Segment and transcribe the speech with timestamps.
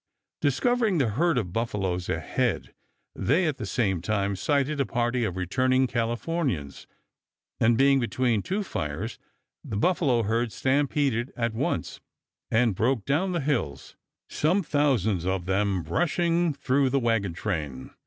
[0.41, 2.73] Discovering the herd of buffaloes ahead,
[3.13, 6.87] they at the same time sighted a party of returning Californians,
[7.59, 9.19] and, being between two fires,
[9.63, 11.99] the buffalo herd stampeded at once,
[12.49, 13.95] and broke down the hills,
[14.27, 17.91] some thousands of them rushing through the wagon train.